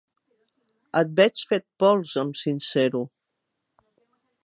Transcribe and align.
El 1.01 1.11
veig 1.19 1.45
fet 1.53 1.67
pols 1.83 2.17
—em 2.23 2.35
sincero—. 2.47 3.07